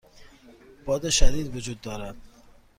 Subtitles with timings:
[0.85, 2.15] باد شدید وجود دارد.